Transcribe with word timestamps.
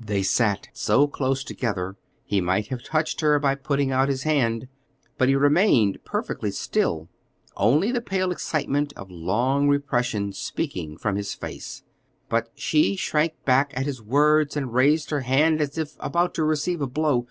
They 0.00 0.24
sat 0.24 0.66
so 0.72 1.06
close 1.06 1.44
together 1.44 1.94
he 2.24 2.40
might 2.40 2.66
have 2.70 2.82
touched 2.82 3.20
her 3.20 3.38
by 3.38 3.54
putting 3.54 3.92
out 3.92 4.08
his 4.08 4.24
hand, 4.24 4.66
but 5.16 5.28
he 5.28 5.36
remained 5.36 6.04
perfectly 6.04 6.50
still, 6.50 7.08
only 7.56 7.92
the 7.92 8.00
pale 8.00 8.32
excitement 8.32 8.92
of 8.96 9.12
long 9.12 9.68
repression 9.68 10.32
speaking 10.32 10.96
from 10.96 11.14
his 11.14 11.34
face; 11.34 11.84
but 12.28 12.50
she 12.56 12.96
shrank 12.96 13.34
back 13.44 13.72
at 13.76 13.86
his 13.86 14.02
words 14.02 14.56
and 14.56 14.74
raised 14.74 15.10
her 15.10 15.20
hand 15.20 15.60
as 15.60 15.78
if 15.78 15.92
about 16.00 16.34
to 16.34 16.42
receive 16.42 16.80
a 16.80 16.88
blow. 16.88 17.28